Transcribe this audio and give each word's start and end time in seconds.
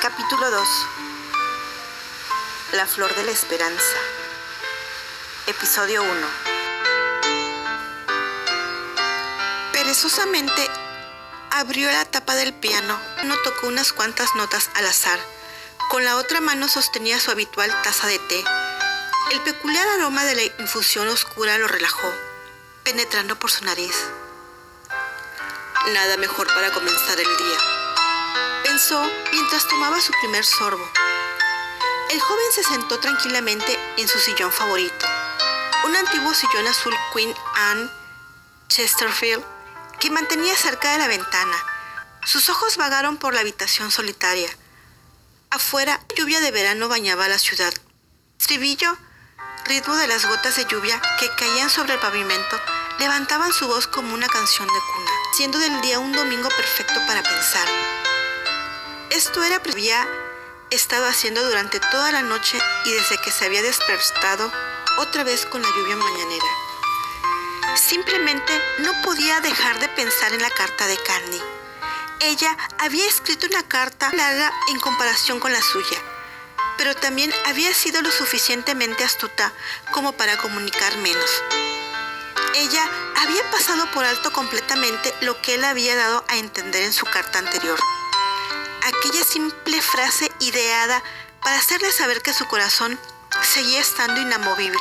Capítulo 0.00 0.50
2 0.50 0.68
La 2.72 2.86
flor 2.86 3.14
de 3.14 3.22
la 3.22 3.32
esperanza 3.32 3.96
Episodio 5.46 6.02
1 6.02 6.10
Perezosamente 9.74 10.70
abrió 11.50 11.92
la 11.92 12.06
tapa 12.06 12.34
del 12.34 12.54
piano, 12.54 12.98
no 13.24 13.36
tocó 13.42 13.66
unas 13.66 13.92
cuantas 13.92 14.34
notas 14.36 14.70
al 14.74 14.86
azar. 14.86 15.18
Con 15.90 16.06
la 16.06 16.16
otra 16.16 16.40
mano 16.40 16.66
sostenía 16.66 17.20
su 17.20 17.30
habitual 17.30 17.70
taza 17.82 18.06
de 18.06 18.18
té. 18.20 18.42
El 19.32 19.42
peculiar 19.42 19.86
aroma 19.86 20.24
de 20.24 20.34
la 20.34 20.42
infusión 20.62 21.08
oscura 21.08 21.58
lo 21.58 21.68
relajó, 21.68 22.10
penetrando 22.84 23.38
por 23.38 23.50
su 23.50 23.66
nariz. 23.66 23.94
Nada 25.92 26.16
mejor 26.16 26.46
para 26.46 26.72
comenzar 26.72 27.20
el 27.20 27.36
día, 27.36 27.73
mientras 29.30 29.68
tomaba 29.68 30.00
su 30.00 30.12
primer 30.20 30.44
sorbo. 30.44 30.84
El 32.10 32.20
joven 32.20 32.52
se 32.52 32.64
sentó 32.64 32.98
tranquilamente 32.98 33.78
en 33.98 34.08
su 34.08 34.18
sillón 34.18 34.50
favorito, 34.50 35.06
un 35.84 35.94
antiguo 35.94 36.34
sillón 36.34 36.66
azul 36.66 36.92
Queen 37.12 37.32
Anne 37.54 37.88
Chesterfield 38.66 39.44
que 40.00 40.10
mantenía 40.10 40.56
cerca 40.56 40.90
de 40.90 40.98
la 40.98 41.06
ventana. 41.06 41.56
Sus 42.24 42.48
ojos 42.48 42.76
vagaron 42.76 43.16
por 43.16 43.32
la 43.32 43.42
habitación 43.42 43.92
solitaria. 43.92 44.50
Afuera, 45.50 46.00
lluvia 46.16 46.40
de 46.40 46.50
verano 46.50 46.88
bañaba 46.88 47.28
la 47.28 47.38
ciudad. 47.38 47.72
Tribillo, 48.44 48.98
ritmo 49.66 49.94
de 49.94 50.08
las 50.08 50.26
gotas 50.26 50.56
de 50.56 50.66
lluvia 50.66 51.00
que 51.20 51.30
caían 51.36 51.70
sobre 51.70 51.94
el 51.94 52.00
pavimento, 52.00 52.60
levantaban 52.98 53.52
su 53.52 53.68
voz 53.68 53.86
como 53.86 54.14
una 54.14 54.26
canción 54.26 54.66
de 54.66 54.80
cuna, 54.94 55.10
siendo 55.36 55.58
del 55.60 55.80
día 55.80 56.00
un 56.00 56.10
domingo 56.10 56.48
perfecto 56.48 56.98
para 57.06 57.22
pensar. 57.22 57.93
Esto 59.10 59.42
era 59.42 59.56
había 59.56 60.06
estado 60.70 61.06
haciendo 61.06 61.44
durante 61.44 61.80
toda 61.80 62.12
la 62.12 62.22
noche 62.22 62.58
y 62.84 62.92
desde 62.92 63.18
que 63.18 63.30
se 63.30 63.44
había 63.44 63.62
despertado 63.62 64.50
otra 64.98 65.24
vez 65.24 65.46
con 65.46 65.62
la 65.62 65.68
lluvia 65.68 65.96
mañanera. 65.96 66.46
Simplemente 67.76 68.52
no 68.78 68.92
podía 69.02 69.40
dejar 69.40 69.78
de 69.80 69.88
pensar 69.88 70.32
en 70.32 70.42
la 70.42 70.50
carta 70.50 70.86
de 70.86 70.96
Candy. 70.96 71.40
Ella 72.20 72.56
había 72.78 73.06
escrito 73.06 73.46
una 73.46 73.62
carta 73.62 74.10
larga 74.12 74.52
en 74.68 74.80
comparación 74.80 75.40
con 75.40 75.52
la 75.52 75.60
suya, 75.60 75.98
pero 76.78 76.94
también 76.94 77.32
había 77.46 77.74
sido 77.74 78.00
lo 78.00 78.10
suficientemente 78.10 79.04
astuta 79.04 79.52
como 79.92 80.12
para 80.12 80.38
comunicar 80.38 80.96
menos. 80.98 81.42
Ella 82.54 82.88
había 83.16 83.50
pasado 83.50 83.90
por 83.90 84.04
alto 84.04 84.32
completamente 84.32 85.12
lo 85.20 85.40
que 85.42 85.54
él 85.54 85.64
había 85.64 85.96
dado 85.96 86.24
a 86.28 86.36
entender 86.36 86.84
en 86.84 86.92
su 86.92 87.04
carta 87.06 87.40
anterior. 87.40 87.78
Aquella 88.84 89.24
simple 89.24 89.80
frase 89.82 90.30
ideada 90.40 91.02
para 91.42 91.58
hacerle 91.58 91.90
saber 91.92 92.22
que 92.22 92.32
su 92.32 92.46
corazón 92.46 92.98
seguía 93.42 93.80
estando 93.80 94.20
inamovible 94.20 94.78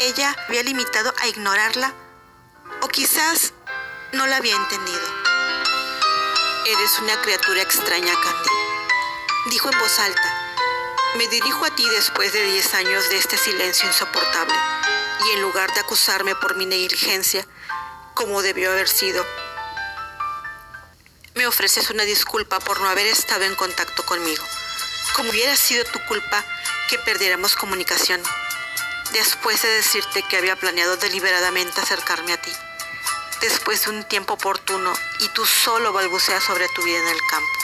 ella 0.00 0.34
había 0.48 0.62
limitado 0.62 1.12
a 1.20 1.28
ignorarla 1.28 1.92
o 2.80 2.88
quizás 2.88 3.52
no 4.12 4.26
la 4.26 4.38
había 4.38 4.56
entendido. 4.56 5.06
Eres 6.66 6.98
una 7.00 7.20
criatura 7.20 7.60
extraña, 7.60 8.14
Candy, 8.14 8.50
dijo 9.50 9.70
en 9.70 9.78
voz 9.78 9.98
alta. 9.98 10.56
Me 11.16 11.28
dirijo 11.28 11.66
a 11.66 11.74
ti 11.76 11.86
después 11.90 12.32
de 12.32 12.42
10 12.42 12.74
años 12.74 13.10
de 13.10 13.18
este 13.18 13.36
silencio 13.36 13.88
insoportable 13.88 14.54
y 15.26 15.32
en 15.32 15.42
lugar 15.42 15.70
de 15.74 15.80
acusarme 15.80 16.34
por 16.34 16.56
mi 16.56 16.64
negligencia, 16.64 17.46
como 18.14 18.40
debió 18.40 18.72
haber 18.72 18.88
sido, 18.88 19.26
me 21.40 21.46
ofreces 21.46 21.88
una 21.88 22.02
disculpa 22.02 22.60
por 22.60 22.82
no 22.82 22.90
haber 22.90 23.06
estado 23.06 23.44
en 23.44 23.54
contacto 23.54 24.04
conmigo, 24.04 24.44
como 25.16 25.30
hubiera 25.30 25.56
sido 25.56 25.86
tu 25.86 25.98
culpa 26.04 26.44
que 26.90 26.98
perdiéramos 26.98 27.56
comunicación 27.56 28.22
después 29.12 29.62
de 29.62 29.68
decirte 29.70 30.22
que 30.22 30.36
había 30.36 30.56
planeado 30.56 30.98
deliberadamente 30.98 31.80
acercarme 31.80 32.34
a 32.34 32.42
ti, 32.42 32.52
después 33.40 33.82
de 33.84 33.90
un 33.92 34.04
tiempo 34.04 34.34
oportuno 34.34 34.92
y 35.20 35.28
tú 35.28 35.46
solo 35.46 35.94
balbuceas 35.94 36.44
sobre 36.44 36.68
tu 36.74 36.82
vida 36.82 36.98
en 36.98 37.08
el 37.08 37.20
campo. 37.30 37.58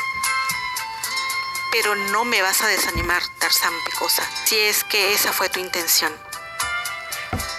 Pero 1.70 1.96
no 1.96 2.24
me 2.24 2.40
vas 2.40 2.62
a 2.62 2.68
desanimar, 2.68 3.22
Tarzán 3.38 3.74
Pecosa, 3.84 4.26
si 4.46 4.56
es 4.56 4.84
que 4.84 5.12
esa 5.12 5.34
fue 5.34 5.50
tu 5.50 5.60
intención. 5.60 6.16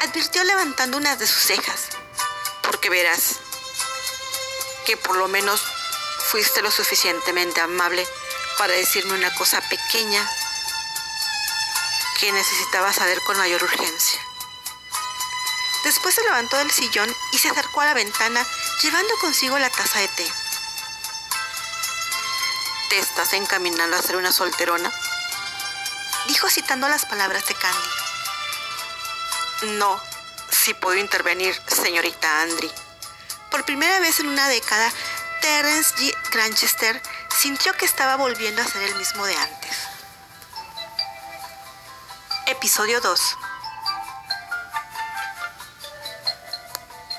Advirtió 0.02 0.44
levantando 0.46 0.98
una 0.98 1.16
de 1.16 1.28
sus 1.28 1.44
cejas, 1.44 1.90
porque 2.64 2.90
verás 2.90 3.36
que 4.88 4.98
por 4.98 5.18
lo 5.18 5.28
menos 5.28 5.62
fuiste 6.28 6.62
lo 6.62 6.70
suficientemente 6.72 7.62
amable 7.62 8.06
para 8.58 8.74
decirme 8.74 9.14
una 9.14 9.34
cosa 9.36 9.62
pequeña 9.62 10.30
que 12.20 12.32
necesitaba 12.32 12.92
saber 12.92 13.22
con 13.22 13.38
mayor 13.38 13.64
urgencia. 13.64 14.20
Después 15.86 16.16
se 16.16 16.24
levantó 16.24 16.58
del 16.58 16.72
sillón 16.72 17.10
y 17.32 17.38
se 17.38 17.50
acercó 17.50 17.82
a 17.82 17.86
la 17.86 17.94
ventana 17.94 18.46
llevando 18.82 19.18
consigo 19.22 19.58
la 19.58 19.70
taza 19.70 20.00
de 20.00 20.08
té. 20.10 20.28
¿Te 22.90 23.00
estás 23.00 23.32
encaminando 23.34 23.96
a 23.96 24.02
ser 24.02 24.18
una 24.18 24.34
solterona? 24.34 24.92
Dijo 26.28 26.50
citando 26.50 26.90
las 26.90 27.06
palabras 27.06 27.46
de 27.48 27.56
Candy. 27.56 27.90
No, 29.78 30.02
si 30.50 30.74
puedo 30.74 30.98
intervenir, 30.98 31.60
señorita 31.68 32.42
Andri. 32.42 32.70
Por 33.50 33.64
primera 33.64 34.00
vez 34.00 34.20
en 34.20 34.28
una 34.28 34.50
década, 34.50 34.92
Terence 35.48 35.96
G. 35.96 36.14
Granchester 36.30 37.02
sintió 37.34 37.72
que 37.72 37.86
estaba 37.86 38.18
volviendo 38.18 38.62
a 38.62 38.66
ser 38.66 38.84
el 38.84 38.96
mismo 38.96 39.26
de 39.26 39.34
antes. 39.38 39.78
Episodio 42.48 43.00
2 43.00 43.38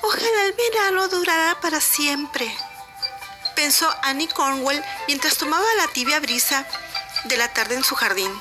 Ojalá 0.03 0.43
el 0.43 0.53
verano 0.53 1.07
durara 1.07 1.59
para 1.59 1.81
siempre, 1.81 2.55
pensó 3.55 3.91
Annie 4.03 4.27
Cornwell 4.27 4.85
mientras 5.07 5.37
tomaba 5.37 5.65
la 5.77 5.87
tibia 5.87 6.19
brisa 6.19 6.67
de 7.23 7.35
la 7.35 7.51
tarde 7.51 7.73
en 7.73 7.83
su 7.83 7.95
jardín. 7.95 8.31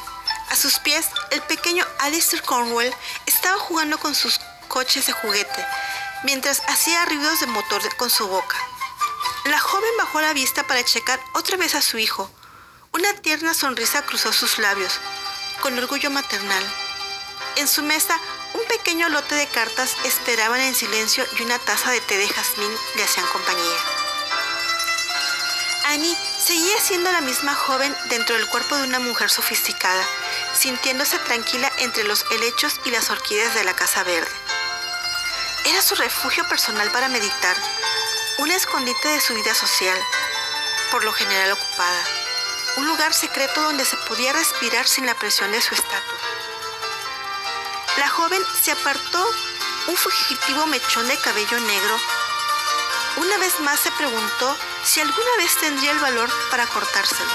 A 0.50 0.56
sus 0.56 0.78
pies, 0.81 1.06
el 1.31 1.41
pequeño 1.41 1.87
Alistair 2.00 2.43
Cornwell 2.43 2.94
estaba 3.25 3.59
jugando 3.59 3.98
con 3.98 4.15
sus 4.15 4.38
coches 4.69 5.06
de 5.06 5.15
juguete, 5.15 5.66
mientras 6.25 6.60
hacía 6.69 7.06
ruidos 7.06 7.41
de 7.41 7.47
motor 7.47 7.81
con 7.97 8.10
su 8.10 8.28
boca. 8.28 8.68
La 9.48 9.59
joven 9.59 9.97
bajó 9.97 10.20
la 10.20 10.34
vista 10.34 10.66
para 10.66 10.84
checar 10.84 11.19
otra 11.32 11.56
vez 11.56 11.75
a 11.75 11.81
su 11.81 11.97
hijo. 11.97 12.31
Una 12.92 13.14
tierna 13.14 13.54
sonrisa 13.54 14.03
cruzó 14.03 14.31
sus 14.31 14.59
labios 14.59 15.00
con 15.62 15.78
orgullo 15.78 16.10
maternal. 16.10 16.62
En 17.56 17.66
su 17.66 17.82
mesa, 17.82 18.20
un 18.53 18.60
pequeño 18.69 19.09
lote 19.09 19.34
de 19.36 19.47
cartas 19.47 19.97
esperaban 20.04 20.60
en 20.60 20.75
silencio 20.75 21.25
y 21.38 21.42
una 21.44 21.59
taza 21.59 21.91
de 21.91 22.00
té 22.03 22.19
de 22.19 22.28
jazmín 22.28 22.70
le 22.97 23.04
hacían 23.04 23.26
compañía. 23.28 23.78
Annie 25.86 26.19
seguía 26.38 26.78
siendo 26.82 27.10
la 27.10 27.22
misma 27.22 27.54
joven 27.54 27.97
dentro 28.10 28.36
del 28.36 28.48
cuerpo 28.48 28.76
de 28.76 28.82
una 28.82 28.98
mujer 28.98 29.30
sofisticada, 29.30 30.04
sintiéndose 30.53 31.18
tranquila 31.21 31.72
entre 31.78 32.04
los 32.04 32.27
helechos 32.33 32.78
y 32.84 32.91
las 32.91 33.09
orquídeas 33.09 33.54
de 33.54 33.65
la 33.65 33.74
Casa 33.74 34.04
Verde. 34.04 34.30
Era 35.65 35.80
su 35.80 35.94
refugio 35.94 36.47
personal 36.48 36.91
para 36.92 37.09
meditar, 37.09 37.56
un 38.39 38.51
escondite 38.51 39.09
de 39.09 39.21
su 39.21 39.35
vida 39.35 39.55
social, 39.55 39.99
por 40.91 41.05
lo 41.05 41.13
general 41.13 41.53
ocupada 41.53 42.05
un 42.79 42.87
lugar 42.87 43.13
secreto 43.13 43.61
donde 43.61 43.85
se 43.85 43.97
podía 43.97 44.33
respirar 44.33 44.87
sin 44.87 45.05
la 45.05 45.15
presión 45.15 45.51
de 45.51 45.61
su 45.61 45.75
estatus. 45.75 46.21
La 47.97 48.09
joven 48.09 48.41
se 48.63 48.71
apartó 48.71 49.25
un 49.89 49.97
fugitivo 49.97 50.65
mechón 50.67 51.09
de 51.09 51.17
cabello 51.17 51.59
negro. 51.59 51.97
Una 53.17 53.37
vez 53.39 53.59
más 53.61 53.81
se 53.81 53.91
preguntó 53.93 54.57
si 54.85 55.01
alguna 55.01 55.37
vez 55.39 55.57
tendría 55.57 55.91
el 55.91 55.99
valor 55.99 56.31
para 56.51 56.67
cortárselo. 56.67 57.31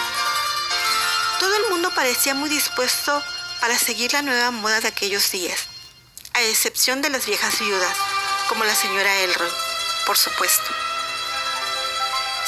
Todo 1.40 1.54
el 1.58 1.70
mundo 1.70 1.94
parecía 1.94 2.34
muy 2.36 2.50
dispuesto 2.50 3.22
para 3.60 3.78
seguir 3.78 4.14
la 4.14 4.22
nueva 4.22 4.52
moda 4.52 4.80
de 4.80 4.88
aquellos 4.88 5.30
días, 5.32 5.68
a 6.34 6.42
excepción 6.42 7.02
de 7.02 7.10
las 7.10 7.26
viejas 7.26 7.60
viudas, 7.60 7.98
como 8.48 8.64
la 8.64 8.76
señora 8.76 9.14
Elroy, 9.20 9.52
por 10.06 10.18
supuesto. 10.18 10.83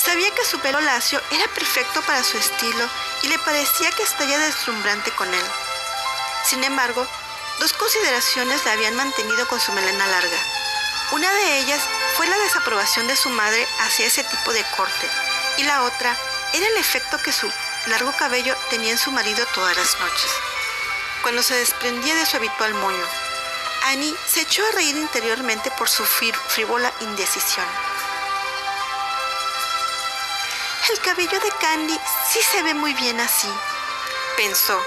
Sabía 0.06 0.30
que 0.36 0.46
su 0.46 0.60
pelo 0.60 0.80
lacio 0.81 1.19
era 1.31 1.48
perfecto 1.48 2.00
para 2.04 2.24
su 2.24 2.38
estilo 2.38 2.88
y 3.24 3.28
le 3.28 3.40
parecía 3.40 3.90
que 3.90 4.04
estaría 4.04 4.38
deslumbrante 4.38 5.10
con 5.12 5.34
él. 5.34 5.46
Sin 6.46 6.63
embargo, 6.63 7.07
dos 7.60 7.74
consideraciones 7.74 8.63
la 8.66 8.74
habían 8.74 8.96
mantenido 8.96 9.48
con 9.48 9.60
su 9.60 9.72
melena 9.72 10.06
larga. 10.06 10.38
Una 11.12 11.34
de 11.34 11.57
ellas 11.57 11.81
fue 12.16 12.28
la 12.28 12.38
desaprobación 12.38 13.07
de 13.07 13.16
su 13.16 13.30
madre 13.30 13.68
hacia 13.80 14.06
ese 14.06 14.24
tipo 14.24 14.54
de 14.54 14.63
corte 14.78 15.10
y 15.57 15.63
la 15.63 15.81
otra 15.81 16.16
era 16.54 16.68
el 16.68 16.78
efecto 16.78 17.18
que 17.18 17.31
su 17.31 17.52
largo 17.88 18.12
cabello 18.12 18.56
tenía 18.69 18.92
en 18.92 19.00
su 19.00 19.12
marido 19.12 19.44
todas 19.56 19.75
las 19.75 20.00
noches. 20.00 20.31
Cuando 21.24 21.42
se 21.42 21.56
desprendía 21.56 22.13
de 22.13 22.28
su 22.28 22.38
habitual 22.38 22.75
moño, 22.75 23.06
Annie 23.86 24.16
se 24.28 24.42
echó 24.42 24.63
a 24.68 24.72
reír 24.72 24.96
interiormente 24.96 25.72
por 25.72 25.90
su 25.90 26.06
frívola 26.06 26.94
indecisión. 27.02 27.66
El 30.87 30.99
cabello 30.99 31.39
de 31.39 31.51
Candy 31.59 31.99
sí 32.29 32.39
se 32.43 32.61
ve 32.61 32.75
muy 32.75 32.93
bien 32.93 33.19
así, 33.19 33.47
pensó. 34.37 34.79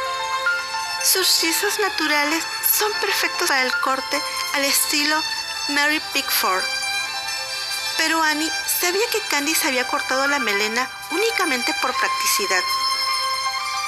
Sus 1.02 1.42
rizos 1.42 1.76
naturales 1.80 2.44
son 2.72 2.92
perfectos 3.00 3.48
para 3.48 3.62
el 3.62 3.72
corte 3.80 4.22
al 4.54 4.64
estilo 4.64 5.20
Mary 5.70 6.00
Pickford. 6.12 6.62
Pero 7.96 8.22
Annie 8.22 8.48
sabía 8.80 9.10
que 9.10 9.20
Candy 9.22 9.56
se 9.56 9.66
había 9.66 9.88
cortado 9.88 10.28
la 10.28 10.38
melena 10.38 10.88
únicamente 11.10 11.74
por 11.82 11.92
practicidad. 11.92 12.62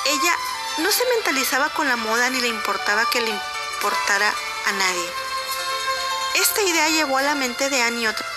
Ella 0.07 0.37
no 0.79 0.91
se 0.91 1.05
mentalizaba 1.15 1.69
con 1.69 1.89
la 1.89 1.97
moda 1.97 2.29
ni 2.31 2.41
le 2.41 2.49
importaba 2.49 3.09
que 3.09 3.21
le 3.21 3.31
importara 3.31 4.35
a 4.67 4.73
nadie. 4.73 5.11
Esta 6.35 6.63
idea 6.63 6.89
llevó 6.89 7.19
a 7.19 7.23
la 7.23 7.37
mente 7.37 7.71
de 7.71 7.81
Annie 7.83 8.09
otra 8.09 8.30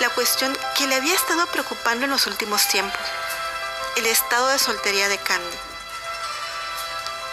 la 0.00 0.08
cuestión 0.10 0.56
que 0.76 0.86
le 0.86 0.96
había 0.96 1.14
estado 1.14 1.46
preocupando 1.46 2.04
en 2.04 2.10
los 2.10 2.26
últimos 2.26 2.66
tiempos, 2.68 3.00
el 3.96 4.06
estado 4.06 4.48
de 4.48 4.58
soltería 4.58 5.08
de 5.08 5.18
Candy. 5.18 5.56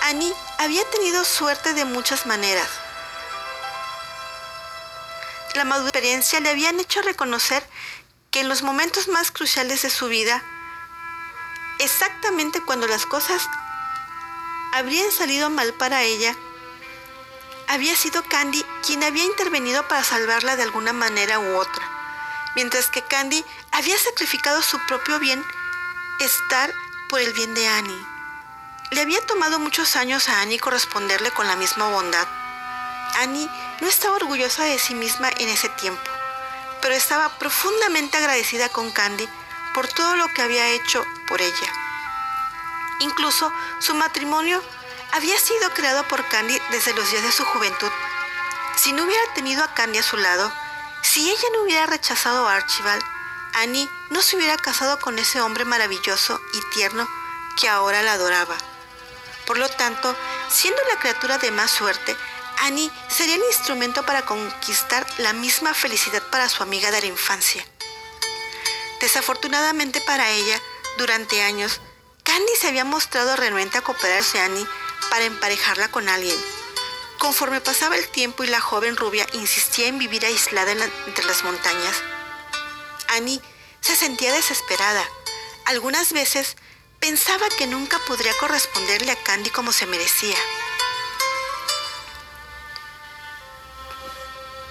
Annie 0.03 0.33
había 0.57 0.83
tenido 0.89 1.23
suerte 1.23 1.73
de 1.73 1.85
muchas 1.85 2.25
maneras. 2.25 2.69
La 5.55 5.63
madura 5.63 5.89
experiencia 5.89 6.39
le 6.39 6.49
habían 6.49 6.79
hecho 6.79 7.01
reconocer 7.01 7.67
que 8.29 8.39
en 8.39 8.49
los 8.49 8.63
momentos 8.63 9.07
más 9.07 9.31
cruciales 9.31 9.81
de 9.81 9.89
su 9.89 10.07
vida, 10.07 10.41
exactamente 11.79 12.61
cuando 12.61 12.87
las 12.87 13.05
cosas 13.05 13.47
habrían 14.73 15.11
salido 15.11 15.49
mal 15.49 15.73
para 15.73 16.03
ella, 16.03 16.35
había 17.67 17.95
sido 17.95 18.23
Candy 18.23 18.63
quien 18.85 19.03
había 19.03 19.23
intervenido 19.23 19.87
para 19.87 20.03
salvarla 20.03 20.55
de 20.55 20.63
alguna 20.63 20.93
manera 20.93 21.39
u 21.39 21.57
otra, 21.57 22.00
mientras 22.55 22.87
que 22.87 23.01
Candy 23.01 23.43
había 23.71 23.97
sacrificado 23.97 24.61
su 24.61 24.79
propio 24.87 25.19
bien 25.19 25.43
estar 26.19 26.73
por 27.09 27.19
el 27.19 27.33
bien 27.33 27.53
de 27.53 27.67
Annie. 27.67 28.05
Le 28.91 29.01
había 29.01 29.25
tomado 29.25 29.59
muchos 29.59 29.95
años 29.95 30.27
a 30.29 30.41
Annie 30.41 30.59
corresponderle 30.59 31.31
con 31.31 31.47
la 31.47 31.55
misma 31.55 31.89
bondad. 31.89 32.27
Annie 33.19 33.49
no 33.79 33.87
estaba 33.87 34.15
orgullosa 34.15 34.63
de 34.63 34.79
sí 34.79 34.95
misma 34.95 35.29
en 35.37 35.49
ese 35.49 35.69
tiempo, 35.69 36.01
pero 36.81 36.93
estaba 36.93 37.29
profundamente 37.39 38.17
agradecida 38.17 38.69
con 38.69 38.91
Candy 38.91 39.27
por 39.73 39.87
todo 39.87 40.15
lo 40.15 40.27
que 40.33 40.41
había 40.41 40.69
hecho 40.69 41.05
por 41.27 41.41
ella. 41.41 41.73
Incluso 42.99 43.51
su 43.79 43.95
matrimonio 43.95 44.61
había 45.11 45.37
sido 45.39 45.69
creado 45.73 46.07
por 46.07 46.27
Candy 46.27 46.57
desde 46.71 46.93
los 46.93 47.09
días 47.11 47.23
de 47.23 47.31
su 47.31 47.43
juventud. 47.45 47.91
Si 48.75 48.93
no 48.93 49.03
hubiera 49.03 49.33
tenido 49.33 49.63
a 49.63 49.73
Candy 49.73 49.99
a 49.99 50.03
su 50.03 50.17
lado, 50.17 50.51
si 51.01 51.29
ella 51.29 51.47
no 51.53 51.63
hubiera 51.63 51.85
rechazado 51.85 52.47
a 52.47 52.55
Archibald, 52.55 53.03
Annie 53.53 53.89
no 54.09 54.21
se 54.21 54.37
hubiera 54.37 54.57
casado 54.57 54.99
con 54.99 55.19
ese 55.19 55.41
hombre 55.41 55.65
maravilloso 55.65 56.39
y 56.53 56.73
tierno 56.73 57.07
que 57.59 57.67
ahora 57.67 58.01
la 58.01 58.13
adoraba. 58.13 58.57
Por 59.45 59.57
lo 59.57 59.67
tanto, 59.69 60.15
siendo 60.49 60.81
la 60.89 60.99
criatura 60.99 61.37
de 61.37 61.51
más 61.51 61.71
suerte, 61.71 62.15
Annie 62.59 62.91
sería 63.09 63.35
el 63.35 63.43
instrumento 63.43 64.05
para 64.05 64.23
conquistar 64.25 65.05
la 65.17 65.33
misma 65.33 65.73
felicidad 65.73 66.21
para 66.29 66.47
su 66.47 66.63
amiga 66.63 66.91
de 66.91 67.01
la 67.01 67.07
infancia. 67.07 67.65
Desafortunadamente 69.01 69.99
para 70.01 70.29
ella, 70.29 70.61
durante 70.97 71.41
años, 71.41 71.81
Candy 72.23 72.53
se 72.59 72.67
había 72.67 72.85
mostrado 72.85 73.35
renuente 73.35 73.79
a 73.79 73.81
cooperar 73.81 74.23
con 74.23 74.41
Annie 74.41 74.67
para 75.09 75.25
emparejarla 75.25 75.89
con 75.89 76.07
alguien. 76.07 76.37
Conforme 77.21 77.61
pasaba 77.61 77.97
el 77.97 78.07
tiempo 78.07 78.43
y 78.43 78.47
la 78.47 78.59
joven 78.59 78.97
rubia 78.97 79.27
insistía 79.33 79.85
en 79.85 79.99
vivir 79.99 80.25
aislada 80.25 80.71
entre 80.71 81.23
las 81.25 81.43
montañas, 81.43 82.01
Annie 83.09 83.39
se 83.79 83.95
sentía 83.95 84.33
desesperada. 84.33 85.07
Algunas 85.65 86.13
veces 86.13 86.57
pensaba 86.99 87.47
que 87.59 87.67
nunca 87.67 87.99
podría 88.07 88.35
corresponderle 88.39 89.11
a 89.11 89.21
Candy 89.21 89.51
como 89.51 89.71
se 89.71 89.85
merecía. 89.85 90.35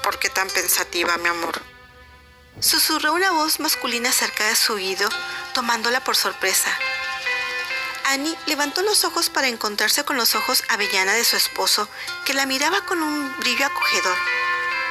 ¿Por 0.03 0.19
qué 0.19 0.29
tan 0.29 0.51
pensativa, 0.51 1.17
mi 1.19 1.29
amor? 1.29 1.63
Susurró 2.59 3.13
una 3.13 3.31
voz 3.31 3.61
masculina 3.61 4.11
cerca 4.11 4.49
de 4.49 4.57
su 4.57 4.73
oído, 4.73 5.09
tomándola 5.55 6.03
por 6.03 6.17
sorpresa. 6.17 6.77
Annie 8.11 8.37
levantó 8.47 8.83
los 8.83 9.05
ojos 9.05 9.31
para 9.31 9.47
encontrarse 9.47 10.05
con 10.05 10.17
los 10.17 10.35
ojos 10.35 10.65
avellana 10.69 11.13
de 11.13 11.23
su 11.23 11.37
esposo, 11.37 11.89
que 12.25 12.35
la 12.35 12.45
miraba 12.45 12.85
con 12.85 13.01
un 13.05 13.37
brillo 13.39 13.65
acogedor. 13.65 14.17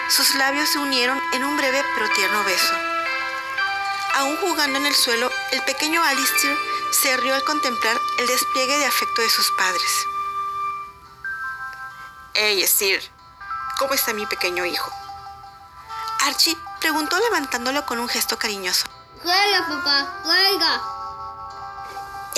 Sus 0.07 0.35
labios 0.35 0.69
se 0.69 0.79
unieron 0.79 1.21
en 1.33 1.43
un 1.43 1.57
breve 1.57 1.83
pero 1.95 2.09
tierno 2.13 2.41
beso. 2.45 2.73
Aún 4.15 4.37
jugando 4.37 4.79
en 4.79 4.85
el 4.85 4.95
suelo, 4.95 5.29
el 5.51 5.61
pequeño 5.63 6.01
Alistair 6.01 6.57
se 6.91 7.17
rió 7.17 7.35
al 7.35 7.43
contemplar 7.43 7.99
el 8.19 8.27
despliegue 8.27 8.77
de 8.77 8.85
afecto 8.85 9.21
de 9.21 9.29
sus 9.29 9.51
padres. 9.51 10.05
Hey, 12.35 12.65
Sir, 12.67 13.03
¿cómo 13.79 13.95
está 13.95 14.13
mi 14.13 14.25
pequeño 14.27 14.65
hijo? 14.65 14.89
Archie 16.21 16.57
preguntó 16.79 17.19
levantándolo 17.19 17.85
con 17.85 17.99
un 17.99 18.07
gesto 18.07 18.39
cariñoso. 18.39 18.87
Juega, 19.21 19.67
papá, 19.67 20.21
juega. 20.23 20.98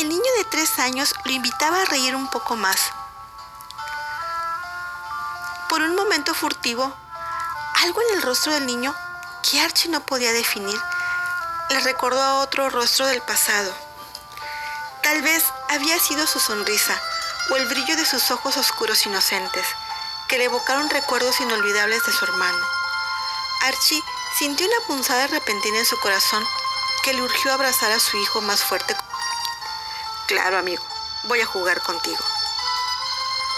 El 0.02 0.10
niño 0.10 0.32
de 0.40 0.46
tres 0.46 0.80
años 0.80 1.14
lo 1.26 1.32
invitaba 1.32 1.80
a 1.80 1.86
reír 1.86 2.16
un 2.16 2.28
poco 2.28 2.56
más. 2.56 2.92
Por 5.70 5.84
un 5.84 5.96
momento 5.96 6.34
furtivo, 6.34 6.92
algo 7.84 8.02
en 8.02 8.18
el 8.18 8.24
rostro 8.24 8.52
del 8.52 8.66
niño 8.66 8.96
que 9.44 9.62
Archie 9.62 9.92
no 9.92 10.00
podía 10.00 10.34
definir 10.34 10.82
le 11.70 11.82
recordó 11.82 12.20
a 12.20 12.40
otro 12.40 12.72
rostro 12.72 13.06
del 13.06 13.22
pasado. 13.22 13.72
Tal 15.04 15.22
vez 15.22 15.46
había 15.70 16.00
sido 16.00 16.26
su 16.26 16.40
sonrisa 16.40 17.00
o 17.52 17.58
el 17.58 17.68
brillo 17.68 17.96
de 17.96 18.08
sus 18.08 18.32
ojos 18.32 18.58
oscuros 18.58 19.06
inocentes, 19.06 19.68
que 20.28 20.40
le 20.40 20.46
evocaron 20.46 20.90
recuerdos 20.90 21.40
inolvidables 21.42 22.04
de 22.08 22.12
su 22.12 22.26
hermano. 22.26 22.66
Archie 23.62 24.02
sintió 24.40 24.66
una 24.66 24.88
punzada 24.88 25.28
repentina 25.28 25.78
en 25.78 25.86
su 25.86 26.00
corazón 26.00 26.44
que 27.04 27.14
le 27.14 27.22
urgió 27.22 27.54
abrazar 27.54 27.92
a 27.92 28.00
su 28.00 28.18
hijo 28.18 28.42
más 28.42 28.64
fuerte. 28.64 28.96
Claro, 30.32 30.60
amigo, 30.60 30.82
voy 31.24 31.42
a 31.42 31.46
jugar 31.46 31.82
contigo. 31.82 32.24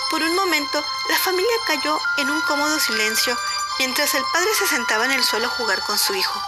Por 0.10 0.24
un 0.24 0.36
momento, 0.36 0.84
la 1.08 1.20
familia 1.20 1.56
cayó 1.68 2.00
en 2.18 2.32
un 2.32 2.42
cómodo 2.42 2.80
silencio 2.80 3.38
mientras 3.78 4.16
el 4.16 4.24
padre 4.34 4.50
se 4.58 4.66
sentaba 4.66 5.06
en 5.06 5.12
el 5.12 5.24
suelo 5.24 5.46
a 5.46 5.52
jugar 5.52 5.80
con 5.82 6.00
su 6.00 6.16
hijo. 6.16 6.42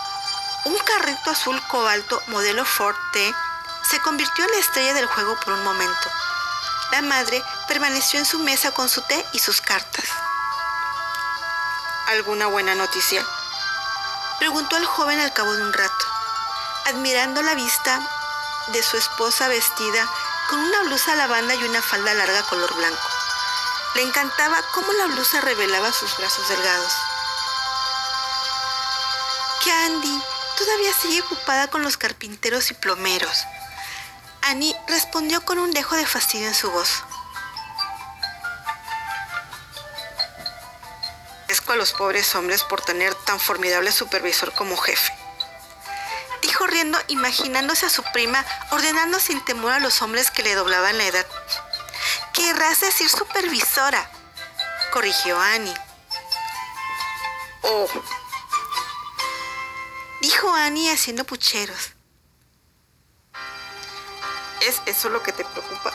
Un 0.63 0.79
carrito 0.79 1.29
azul 1.29 1.61
cobalto 1.67 2.23
modelo 2.25 2.65
Ford 2.65 2.95
T 3.13 3.35
se 3.83 4.01
convirtió 4.01 4.45
en 4.45 4.51
la 4.53 4.57
estrella 4.57 4.95
del 4.95 5.05
juego 5.05 5.39
por 5.41 5.53
un 5.53 5.63
momento. 5.63 6.09
La 6.91 7.03
madre 7.03 7.43
permaneció 7.67 8.17
en 8.17 8.25
su 8.25 8.39
mesa 8.39 8.71
con 8.71 8.89
su 8.89 9.01
té 9.03 9.23
y 9.31 9.37
sus 9.37 9.61
cartas. 9.61 10.05
¿Alguna 12.07 12.47
buena 12.47 12.73
noticia? 12.73 13.23
Preguntó 14.39 14.77
el 14.77 14.85
joven 14.85 15.19
al 15.19 15.33
cabo 15.33 15.53
de 15.53 15.61
un 15.61 15.71
rato, 15.71 16.05
admirando 16.85 17.43
la 17.43 17.53
vista 17.53 18.01
de 18.67 18.83
su 18.83 18.97
esposa 18.97 19.47
vestida 19.47 20.07
con 20.49 20.59
una 20.59 20.83
blusa 20.83 21.15
lavanda 21.15 21.55
y 21.55 21.63
una 21.63 21.81
falda 21.81 22.13
larga 22.13 22.43
color 22.43 22.73
blanco. 22.75 23.09
Le 23.95 24.03
encantaba 24.03 24.61
cómo 24.73 24.91
la 24.93 25.07
blusa 25.07 25.41
revelaba 25.41 25.91
sus 25.91 26.17
brazos 26.17 26.47
delgados. 26.49 26.93
Candy 29.63 30.21
todavía 30.57 30.93
sigue 30.93 31.21
ocupada 31.21 31.67
con 31.67 31.81
los 31.83 31.97
carpinteros 31.97 32.71
y 32.71 32.73
plomeros. 32.73 33.45
Annie 34.41 34.75
respondió 34.87 35.43
con 35.43 35.57
un 35.57 35.71
dejo 35.71 35.95
de 35.95 36.05
fastidio 36.05 36.47
en 36.47 36.55
su 36.55 36.69
voz. 36.71 37.03
A 41.67 41.75
los 41.75 41.93
pobres 41.93 42.35
hombres 42.35 42.63
por 42.63 42.81
tener 42.81 43.15
tan 43.25 43.39
formidable 43.39 43.91
supervisor 43.91 44.53
como 44.53 44.77
jefe. 44.77 45.11
Dijo 46.65 46.77
riendo, 46.77 46.99
imaginándose 47.09 47.85
a 47.85 47.91
su 47.91 48.01
prima 48.11 48.43
ordenando 48.71 49.19
sin 49.19 49.39
temor 49.45 49.71
a 49.71 49.79
los 49.79 50.01
hombres 50.01 50.31
que 50.31 50.41
le 50.41 50.55
doblaban 50.55 50.97
la 50.97 51.05
edad. 51.05 51.27
Querrás 52.33 52.79
decir 52.79 53.07
supervisora, 53.07 54.09
corrigió 54.91 55.39
Annie. 55.39 55.73
Oh, 57.61 57.87
dijo 60.21 60.51
Annie 60.55 60.91
haciendo 60.91 61.23
pucheros. 61.23 61.91
¿Es 64.61 64.81
eso 64.87 65.09
lo 65.09 65.21
que 65.21 65.33
te 65.33 65.45
preocupa? 65.45 65.93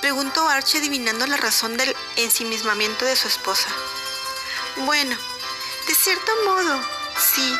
Preguntó 0.00 0.48
Archie 0.48 0.78
adivinando 0.78 1.26
la 1.26 1.38
razón 1.38 1.76
del 1.76 1.96
ensimismamiento 2.14 3.04
de 3.04 3.16
su 3.16 3.26
esposa. 3.26 3.68
Bueno, 4.76 5.16
de 5.88 5.94
cierto 5.94 6.30
modo, 6.44 6.80
sí. 7.34 7.58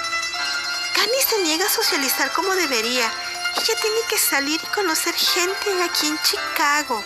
Candy 0.98 1.22
se 1.28 1.38
niega 1.42 1.64
a 1.64 1.70
socializar 1.70 2.32
como 2.32 2.56
debería. 2.56 3.08
Ella 3.54 3.80
tiene 3.80 4.00
que 4.08 4.18
salir 4.18 4.60
y 4.60 4.66
conocer 4.74 5.14
gente 5.14 5.84
aquí 5.84 6.08
en 6.08 6.20
Chicago, 6.22 7.04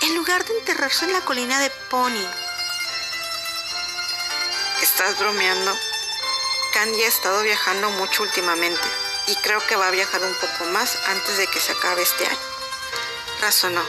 en 0.00 0.14
lugar 0.14 0.46
de 0.46 0.58
enterrarse 0.58 1.04
en 1.04 1.12
la 1.12 1.20
colina 1.20 1.60
de 1.60 1.68
Pony. 1.90 2.26
¿Estás 4.80 5.18
bromeando? 5.18 5.76
Candy 6.72 7.02
ha 7.02 7.08
estado 7.08 7.42
viajando 7.42 7.90
mucho 7.90 8.22
últimamente. 8.22 8.88
y 9.26 9.36
creo 9.36 9.60
que 9.66 9.76
va 9.76 9.88
a 9.88 9.90
viajar 9.90 10.22
un 10.22 10.34
poco 10.36 10.64
más 10.72 10.96
antes 11.08 11.36
de 11.36 11.46
que 11.48 11.60
se 11.60 11.72
acabe 11.72 12.00
este 12.00 12.26
año. 12.26 12.38
Razonó. 13.42 13.82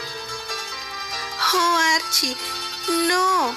Oh, 1.54 1.76
Archie, 1.96 2.36
no. 3.08 3.56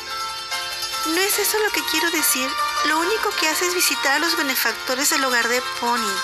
No 1.07 1.19
es 1.19 1.39
eso 1.39 1.59
lo 1.59 1.69
que 1.71 1.83
quiero 1.91 2.09
decir. 2.11 2.49
Lo 2.85 2.99
único 2.99 3.29
que 3.39 3.47
hace 3.47 3.67
es 3.67 3.75
visitar 3.75 4.13
a 4.13 4.19
los 4.19 4.35
benefactores 4.35 5.09
del 5.09 5.23
hogar 5.23 5.47
de 5.47 5.61
Pony. 5.79 6.15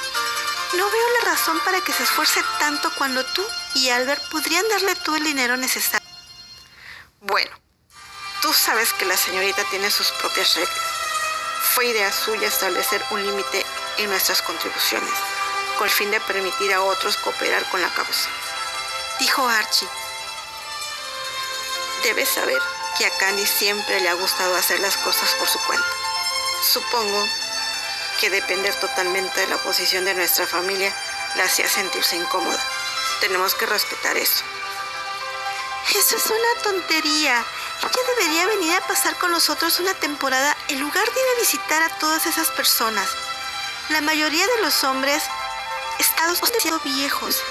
No 0.74 0.90
veo 0.90 1.08
la 1.20 1.32
razón 1.32 1.60
para 1.62 1.82
que 1.82 1.94
se 1.94 2.04
esfuerce 2.04 2.44
tanto 2.60 2.92
cuando 2.96 3.26
tú 3.26 3.46
y 3.76 3.90
Albert 3.90 4.22
podrían 4.30 4.68
darle 4.68 4.96
todo 4.96 5.16
el 5.16 5.24
dinero 5.24 5.56
necesario. 5.56 6.08
Bueno, 7.22 7.52
tú 8.42 8.54
sabes 8.54 8.92
que 8.94 9.06
la 9.06 9.16
señorita 9.16 9.64
tiene 9.66 9.90
sus 9.90 10.12
propias 10.12 10.56
reglas. 10.56 10.78
Fue 11.74 11.88
idea 11.88 12.12
suya 12.12 12.48
establecer 12.48 13.04
un 13.12 13.26
límite 13.26 13.66
en 13.98 14.10
nuestras 14.10 14.42
contribuciones, 14.42 15.14
con 15.78 15.88
el 15.88 15.94
fin 15.94 16.12
de 16.12 16.20
permitir 16.22 16.74
a 16.74 16.82
otros 16.82 17.18
cooperar 17.18 17.64
con 17.70 17.82
la 17.82 17.94
causa. 17.94 18.30
Dijo 19.20 19.48
Archie. 19.48 19.88
Debes 22.04 22.30
saber 22.30 22.62
que 22.98 23.06
a 23.06 23.18
Candy 23.18 23.46
siempre 23.46 24.02
le 24.02 24.10
ha 24.10 24.14
gustado 24.14 24.56
hacer 24.56 24.80
las 24.80 24.98
cosas 24.98 25.34
por 25.36 25.48
su 25.48 25.60
cuenta. 25.60 25.99
Supongo 26.62 27.28
que 28.20 28.30
depender 28.30 28.76
totalmente 28.76 29.42
de 29.42 29.48
la 29.48 29.58
posición 29.58 30.06
de 30.06 30.14
nuestra 30.14 30.46
familia 30.46 30.94
la 31.36 31.46
hacía 31.46 31.70
sentirse 31.70 32.16
incómoda. 32.16 32.60
Tenemos 33.22 33.56
que 33.56 33.66
respetar 33.66 34.18
eso. 34.18 34.44
Eso 35.96 36.18
es 36.18 36.26
una 36.26 36.64
tontería. 36.64 37.44
Ella 37.82 38.14
debería 38.18 38.46
venir 38.48 38.76
a 38.76 38.88
pasar 38.88 39.18
con 39.18 39.32
nosotros 39.32 39.80
una 39.80 39.94
temporada 39.94 40.56
en 40.68 40.80
lugar 40.80 41.06
de 41.06 41.20
ir 41.20 41.28
a 41.36 41.40
visitar 41.40 41.82
a 41.84 41.98
todas 41.98 42.26
esas 42.26 42.50
personas. 42.50 43.10
La 43.90 44.02
mayoría 44.02 44.46
de 44.46 44.62
los 44.62 44.84
hombres 44.84 45.24
están 45.98 46.34
demasiado 46.34 46.80
viejos. 46.82 47.42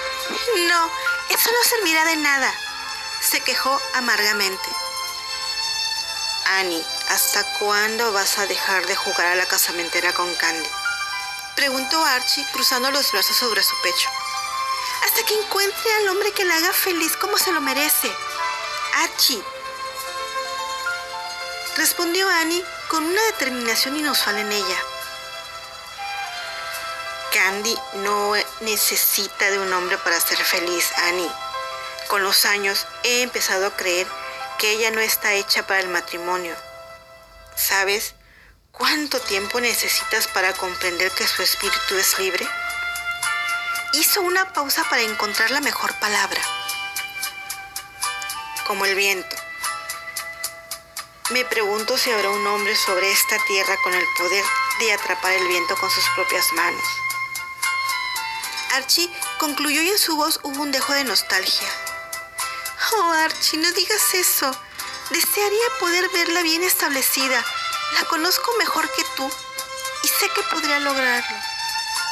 No, 0.68 0.90
eso 1.30 1.50
no 1.50 1.68
servirá 1.68 2.04
de 2.04 2.16
nada, 2.16 2.52
se 3.20 3.40
quejó 3.40 3.80
amargamente. 3.94 4.68
Annie, 6.46 6.84
¿hasta 7.08 7.44
cuándo 7.58 8.12
vas 8.12 8.38
a 8.38 8.46
dejar 8.46 8.86
de 8.86 8.96
jugar 8.96 9.26
a 9.26 9.34
la 9.34 9.46
casamentera 9.46 10.12
con 10.12 10.32
Candy? 10.36 10.68
Preguntó 11.56 12.04
Archie 12.04 12.46
cruzando 12.52 12.90
los 12.90 13.10
brazos 13.10 13.36
sobre 13.36 13.62
su 13.62 13.74
pecho. 13.82 14.08
Hasta 15.04 15.22
que 15.24 15.34
encuentre 15.34 15.94
al 15.94 16.08
hombre 16.08 16.32
que 16.32 16.44
la 16.44 16.56
haga 16.56 16.72
feliz 16.72 17.16
como 17.16 17.38
se 17.38 17.52
lo 17.52 17.60
merece. 17.60 18.12
Archie. 18.94 19.42
Respondió 21.76 22.28
Annie 22.28 22.64
con 22.88 23.04
una 23.04 23.22
determinación 23.22 23.96
inusual 23.96 24.38
en 24.38 24.52
ella. 24.52 24.78
Candy 27.32 27.76
no 27.94 28.34
necesita 28.60 29.50
de 29.50 29.58
un 29.58 29.72
hombre 29.72 29.98
para 29.98 30.20
ser 30.20 30.38
feliz, 30.38 30.90
Annie. 30.96 31.30
Con 32.08 32.22
los 32.22 32.44
años 32.44 32.86
he 33.02 33.22
empezado 33.22 33.66
a 33.66 33.76
creer 33.76 34.06
que 34.58 34.72
ella 34.72 34.90
no 34.90 35.00
está 35.00 35.34
hecha 35.34 35.66
para 35.66 35.80
el 35.80 35.88
matrimonio. 35.88 36.56
¿Sabes 37.58 38.14
cuánto 38.70 39.20
tiempo 39.20 39.60
necesitas 39.60 40.28
para 40.28 40.52
comprender 40.52 41.10
que 41.10 41.26
su 41.26 41.42
espíritu 41.42 41.96
es 41.96 42.16
libre? 42.20 42.48
Hizo 43.94 44.20
una 44.20 44.52
pausa 44.52 44.84
para 44.88 45.02
encontrar 45.02 45.50
la 45.50 45.60
mejor 45.60 45.92
palabra. 45.98 46.40
Como 48.64 48.84
el 48.84 48.94
viento. 48.94 49.36
Me 51.30 51.44
pregunto 51.44 51.98
si 51.98 52.12
habrá 52.12 52.30
un 52.30 52.46
hombre 52.46 52.76
sobre 52.76 53.10
esta 53.10 53.36
tierra 53.48 53.76
con 53.82 53.92
el 53.92 54.04
poder 54.16 54.44
de 54.78 54.92
atrapar 54.92 55.32
el 55.32 55.48
viento 55.48 55.76
con 55.78 55.90
sus 55.90 56.08
propias 56.14 56.52
manos. 56.52 56.88
Archie 58.74 59.10
concluyó 59.38 59.82
y 59.82 59.88
en 59.88 59.98
su 59.98 60.14
voz 60.14 60.38
hubo 60.44 60.62
un 60.62 60.70
dejo 60.70 60.92
de 60.92 61.02
nostalgia. 61.02 61.68
Oh, 62.92 63.10
Archie, 63.10 63.58
no 63.58 63.72
digas 63.72 64.14
eso. 64.14 64.67
Desearía 65.10 65.78
poder 65.80 66.08
verla 66.10 66.42
bien 66.42 66.62
establecida. 66.62 67.44
La 67.94 68.04
conozco 68.08 68.50
mejor 68.58 68.90
que 68.92 69.04
tú 69.16 69.30
y 70.02 70.08
sé 70.08 70.28
que 70.34 70.42
podría 70.50 70.78
lograrlo. 70.80 71.36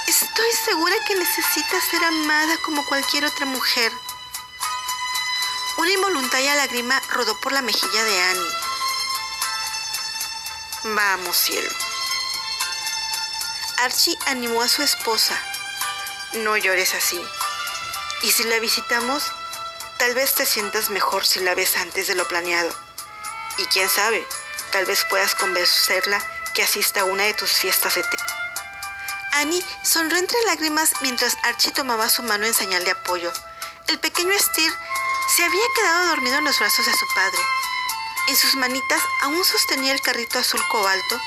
Estoy 0.06 0.52
segura 0.64 0.94
que 1.06 1.14
necesita 1.14 1.80
ser 1.90 2.04
amada 2.04 2.56
como 2.64 2.84
cualquier 2.86 3.24
otra 3.24 3.46
mujer. 3.46 3.92
Una 5.78 5.90
involuntaria 5.90 6.54
lágrima 6.54 7.00
rodó 7.10 7.38
por 7.40 7.52
la 7.52 7.62
mejilla 7.62 8.04
de 8.04 8.22
Annie. 8.22 8.52
Vamos, 10.84 11.36
cielo. 11.36 11.70
Archie 13.78 14.18
animó 14.26 14.62
a 14.62 14.68
su 14.68 14.82
esposa. 14.82 15.38
No 16.34 16.56
llores 16.56 16.94
así. 16.94 17.20
Y 18.22 18.32
si 18.32 18.44
la 18.44 18.58
visitamos, 18.58 19.22
Tal 19.98 20.14
vez 20.14 20.34
te 20.34 20.44
sientas 20.44 20.90
mejor 20.90 21.26
si 21.26 21.40
la 21.40 21.54
ves 21.54 21.76
antes 21.78 22.06
de 22.06 22.14
lo 22.14 22.28
planeado. 22.28 22.85
Y 23.58 23.64
quién 23.66 23.88
sabe, 23.88 24.26
tal 24.72 24.84
vez 24.84 25.04
puedas 25.08 25.34
convencerla 25.34 26.22
que 26.54 26.62
asista 26.62 27.00
a 27.00 27.04
una 27.04 27.25
de 27.25 27.34
tus 27.34 27.52
fiestas 27.52 27.94
de 27.94 28.02
té. 28.02 28.16
Annie 29.32 29.64
sonrió 29.82 30.18
entre 30.18 30.42
lágrimas 30.46 30.92
mientras 31.02 31.36
Archie 31.42 31.72
tomaba 31.72 32.08
su 32.08 32.22
mano 32.22 32.46
en 32.46 32.54
señal 32.54 32.84
de 32.84 32.92
apoyo. 32.92 33.30
El 33.88 33.98
pequeño 33.98 34.32
Steer 34.38 34.72
se 35.34 35.44
había 35.44 35.64
quedado 35.75 36.08
dormido 36.08 36.38
en 36.38 36.44
los 36.44 36.58
brazos 36.58 36.86
de 36.86 36.92
su 36.92 37.06
padre. 37.14 37.38
En 38.28 38.36
sus 38.36 38.54
manitas 38.56 39.02
aún 39.22 39.44
sostenía 39.44 39.92
el 39.92 40.00
carrito 40.00 40.38
azul 40.38 40.62
cobalto, 40.68 41.20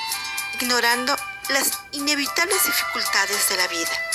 ignorando 0.60 1.16
las 1.48 1.78
inevitables 1.92 2.64
dificultades 2.64 3.48
de 3.48 3.56
la 3.56 3.68
vida. 3.68 4.09